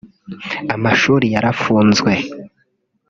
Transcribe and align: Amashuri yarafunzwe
Amashuri 0.75 1.25
yarafunzwe 1.33 2.11